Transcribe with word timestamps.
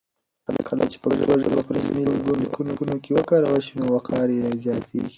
کله 0.69 0.83
چې 0.91 0.97
پښتو 1.03 1.17
ژبه 1.43 1.61
په 1.67 1.71
رسمي 1.77 2.03
لیکونو 2.41 2.95
کې 3.03 3.09
وکارول 3.17 3.61
شي 3.65 3.73
نو 3.79 3.85
وقار 3.95 4.27
یې 4.37 4.47
زیاتېږي. 4.63 5.09